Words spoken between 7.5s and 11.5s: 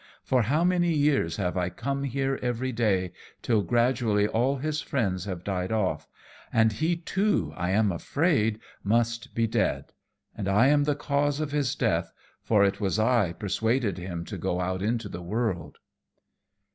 I am afraid, must be dead; and I am the cause